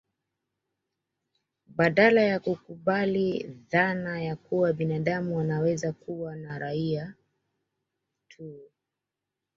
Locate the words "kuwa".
4.35-4.73, 5.93-6.35